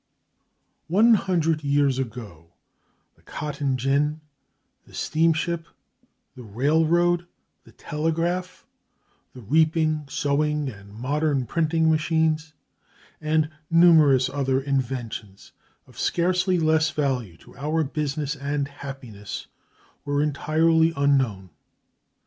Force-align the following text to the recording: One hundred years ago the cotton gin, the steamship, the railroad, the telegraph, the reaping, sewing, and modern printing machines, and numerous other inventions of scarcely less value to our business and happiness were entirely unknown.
One 0.87 1.13
hundred 1.13 1.63
years 1.63 1.99
ago 1.99 2.53
the 3.15 3.21
cotton 3.21 3.77
gin, 3.77 4.21
the 4.87 4.95
steamship, 4.95 5.67
the 6.35 6.41
railroad, 6.41 7.27
the 7.65 7.71
telegraph, 7.71 8.65
the 9.33 9.41
reaping, 9.43 10.07
sewing, 10.09 10.69
and 10.71 10.91
modern 10.91 11.45
printing 11.45 11.91
machines, 11.91 12.53
and 13.21 13.51
numerous 13.69 14.27
other 14.27 14.59
inventions 14.59 15.51
of 15.85 15.99
scarcely 15.99 16.57
less 16.57 16.89
value 16.89 17.37
to 17.37 17.55
our 17.55 17.83
business 17.83 18.35
and 18.35 18.69
happiness 18.69 19.45
were 20.03 20.23
entirely 20.23 20.93
unknown. 20.97 21.51